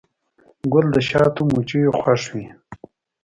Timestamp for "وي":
2.33-2.45